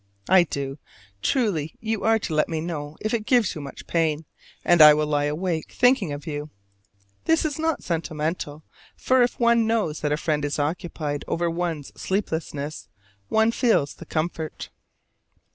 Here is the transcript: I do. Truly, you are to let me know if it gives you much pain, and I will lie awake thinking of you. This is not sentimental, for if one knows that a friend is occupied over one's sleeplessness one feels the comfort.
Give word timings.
I 0.29 0.45
do. 0.45 0.79
Truly, 1.21 1.75
you 1.79 2.03
are 2.03 2.17
to 2.17 2.33
let 2.33 2.49
me 2.49 2.59
know 2.59 2.97
if 3.01 3.13
it 3.13 3.27
gives 3.27 3.53
you 3.53 3.61
much 3.61 3.85
pain, 3.85 4.25
and 4.65 4.81
I 4.81 4.95
will 4.95 5.05
lie 5.05 5.25
awake 5.25 5.71
thinking 5.71 6.11
of 6.11 6.25
you. 6.25 6.49
This 7.25 7.45
is 7.45 7.59
not 7.59 7.83
sentimental, 7.83 8.63
for 8.95 9.21
if 9.21 9.39
one 9.39 9.67
knows 9.67 9.99
that 9.99 10.11
a 10.11 10.17
friend 10.17 10.43
is 10.43 10.57
occupied 10.57 11.23
over 11.27 11.51
one's 11.51 11.91
sleeplessness 11.95 12.89
one 13.29 13.51
feels 13.51 13.93
the 13.93 14.07
comfort. 14.07 14.71